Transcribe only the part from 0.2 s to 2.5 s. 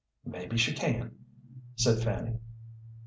"Maybe she can," said Fanny.